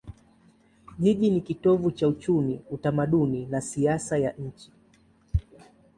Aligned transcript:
Jiji 0.99 1.29
ni 1.29 1.41
kitovu 1.41 1.91
cha 1.91 2.07
uchumi, 2.07 2.59
utamaduni 2.71 3.45
na 3.45 3.61
siasa 3.61 4.17
ya 4.17 4.31
nchi. 4.31 4.71